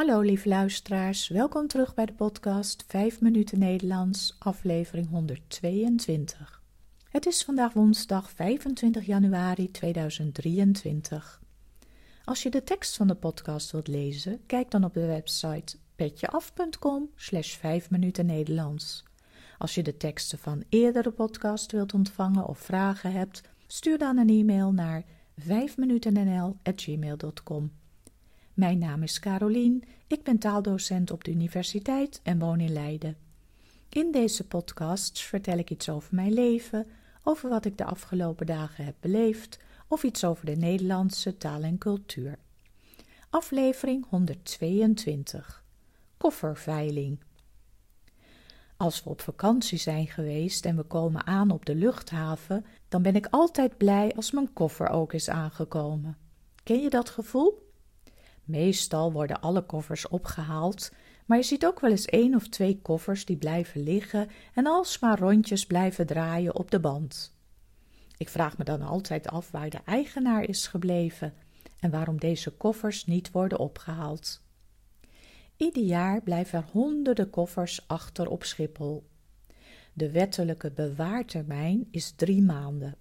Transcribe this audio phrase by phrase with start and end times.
[0.00, 6.62] Hallo lieve luisteraars, welkom terug bij de podcast 5 minuten Nederlands, aflevering 122.
[7.10, 11.40] Het is vandaag woensdag 25 januari 2023.
[12.24, 17.10] Als je de tekst van de podcast wilt lezen, kijk dan op de website petjeaf.com
[17.14, 19.04] slash 5 minuten Nederlands.
[19.58, 24.28] Als je de teksten van eerdere podcast wilt ontvangen of vragen hebt, stuur dan een
[24.28, 25.04] e-mail naar
[25.40, 27.79] 5minutennl.gmail.com.
[28.60, 33.16] Mijn naam is Carolien, ik ben taaldocent op de universiteit en woon in Leiden.
[33.88, 36.86] In deze podcasts vertel ik iets over mijn leven,
[37.22, 41.78] over wat ik de afgelopen dagen heb beleefd of iets over de Nederlandse taal en
[41.78, 42.38] cultuur.
[43.30, 45.64] Aflevering 122
[46.16, 47.18] Kofferveiling
[48.76, 53.14] als we op vakantie zijn geweest en we komen aan op de luchthaven, dan ben
[53.14, 56.16] ik altijd blij als mijn koffer ook is aangekomen.
[56.62, 57.69] Ken je dat gevoel?
[58.44, 60.92] Meestal worden alle koffers opgehaald,
[61.26, 65.18] maar je ziet ook wel eens één of twee koffers die blijven liggen en alsmaar
[65.18, 67.34] rondjes blijven draaien op de band.
[68.16, 71.34] Ik vraag me dan altijd af waar de eigenaar is gebleven
[71.78, 74.42] en waarom deze koffers niet worden opgehaald.
[75.56, 79.08] Ieder jaar blijven er honderden koffers achter op Schiphol.
[79.92, 82.96] De wettelijke bewaartermijn is drie maanden.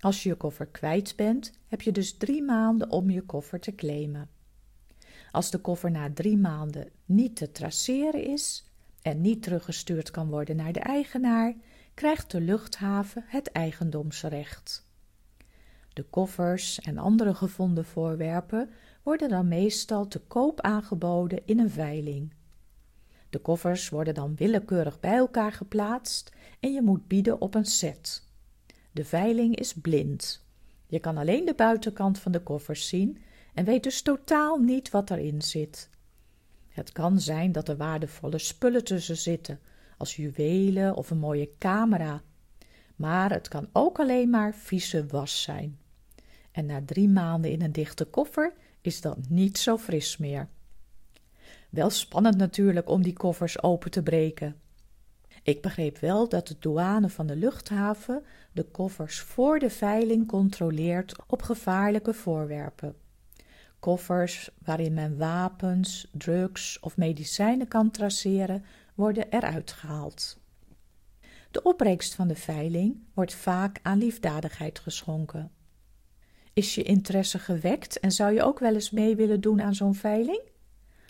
[0.00, 3.74] Als je je koffer kwijt bent, heb je dus drie maanden om je koffer te
[3.74, 4.28] claimen.
[5.30, 8.64] Als de koffer na drie maanden niet te traceren is
[9.02, 11.54] en niet teruggestuurd kan worden naar de eigenaar,
[11.94, 14.88] krijgt de luchthaven het eigendomsrecht.
[15.92, 18.70] De koffers en andere gevonden voorwerpen
[19.02, 22.32] worden dan meestal te koop aangeboden in een veiling.
[23.30, 28.28] De koffers worden dan willekeurig bij elkaar geplaatst en je moet bieden op een set.
[28.92, 30.44] De veiling is blind.
[30.86, 33.18] Je kan alleen de buitenkant van de koffers zien
[33.60, 35.88] en weet dus totaal niet wat erin zit.
[36.68, 39.60] Het kan zijn dat er waardevolle spullen tussen zitten,
[39.96, 42.22] als juwelen of een mooie camera,
[42.96, 45.78] maar het kan ook alleen maar vieze was zijn.
[46.52, 50.48] En na drie maanden in een dichte koffer is dat niet zo fris meer.
[51.70, 54.60] Wel spannend natuurlijk om die koffers open te breken.
[55.42, 61.14] Ik begreep wel dat de douane van de luchthaven de koffers voor de veiling controleert
[61.26, 62.94] op gevaarlijke voorwerpen.
[63.80, 68.64] Koffers waarin men wapens, drugs of medicijnen kan traceren,
[68.94, 70.38] worden eruit gehaald.
[71.50, 75.50] De opbrengst van de veiling wordt vaak aan liefdadigheid geschonken.
[76.52, 79.94] Is je interesse gewekt en zou je ook wel eens mee willen doen aan zo'n
[79.94, 80.42] veiling?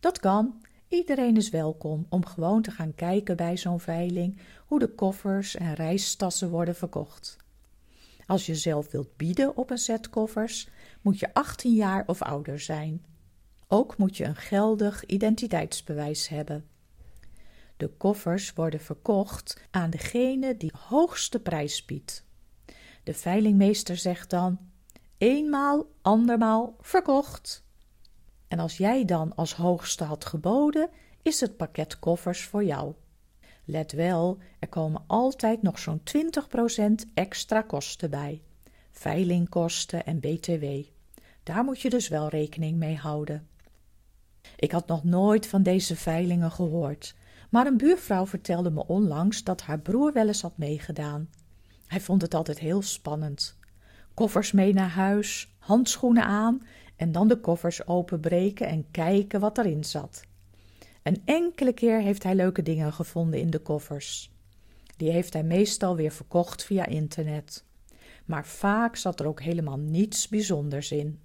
[0.00, 0.62] Dat kan.
[0.88, 5.74] Iedereen is welkom om gewoon te gaan kijken bij zo'n veiling hoe de koffers en
[5.74, 7.36] reistassen worden verkocht.
[8.26, 10.68] Als je zelf wilt bieden op een set koffers,
[11.02, 13.04] moet je 18 jaar of ouder zijn.
[13.68, 16.66] Ook moet je een geldig identiteitsbewijs hebben.
[17.76, 22.24] De koffers worden verkocht aan degene die de hoogste prijs biedt.
[23.04, 24.58] De veilingmeester zegt dan:
[25.18, 27.64] eenmaal, andermaal verkocht.
[28.48, 30.88] En als jij dan als hoogste had geboden,
[31.22, 32.94] is het pakket koffers voor jou.
[33.64, 36.02] Let wel, er komen altijd nog zo'n
[36.80, 38.42] 20% extra kosten bij.
[38.92, 40.64] Veilingkosten en BTW.
[41.42, 43.48] Daar moet je dus wel rekening mee houden.
[44.56, 47.14] Ik had nog nooit van deze veilingen gehoord,
[47.50, 51.28] maar een buurvrouw vertelde me onlangs dat haar broer wel eens had meegedaan.
[51.86, 53.60] Hij vond het altijd heel spannend
[54.14, 56.62] koffers mee naar huis, handschoenen aan
[56.96, 60.22] en dan de koffers openbreken en kijken wat erin zat.
[61.02, 64.30] Een enkele keer heeft hij leuke dingen gevonden in de koffers.
[64.96, 67.64] Die heeft hij meestal weer verkocht via internet.
[68.24, 71.20] Maar vaak zat er ook helemaal niets bijzonders in.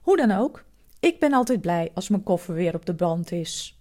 [0.00, 0.64] Hoe dan ook,
[1.00, 3.80] ik ben altijd blij als mijn koffer weer op de band is.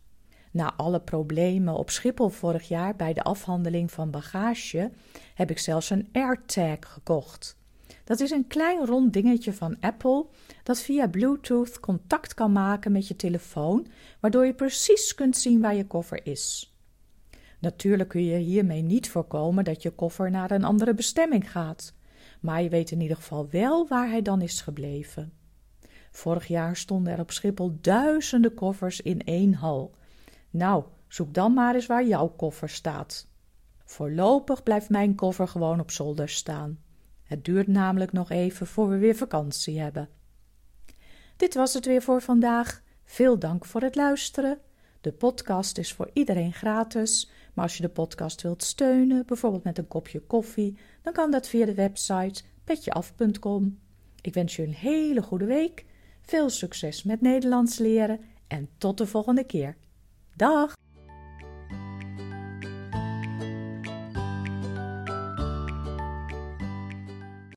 [0.51, 4.91] Na alle problemen op Schiphol vorig jaar bij de afhandeling van bagage
[5.33, 7.57] heb ik zelfs een AirTag gekocht.
[8.03, 10.25] Dat is een klein rond dingetje van Apple
[10.63, 13.87] dat via Bluetooth contact kan maken met je telefoon,
[14.19, 16.75] waardoor je precies kunt zien waar je koffer is.
[17.59, 21.93] Natuurlijk kun je hiermee niet voorkomen dat je koffer naar een andere bestemming gaat,
[22.45, 25.33] maar je weet in ieder geval wel waar hij dan is gebleven.
[26.11, 29.95] Vorig jaar stonden er op Schiphol duizenden koffers in één hal.
[30.49, 33.27] Nou, zoek dan maar eens waar jouw koffer staat.
[33.85, 36.79] Voorlopig blijft mijn koffer gewoon op zolder staan.
[37.23, 40.09] Het duurt namelijk nog even voor we weer vakantie hebben.
[41.37, 42.81] Dit was het weer voor vandaag.
[43.03, 44.59] Veel dank voor het luisteren.
[45.01, 49.77] De podcast is voor iedereen gratis, maar als je de podcast wilt steunen, bijvoorbeeld met
[49.77, 53.79] een kopje koffie, dan kan dat via de website petjeaf.com.
[54.21, 55.85] Ik wens je een hele goede week,
[56.21, 59.75] veel succes met Nederlands leren En tot de volgende keer.
[60.35, 60.73] Dag!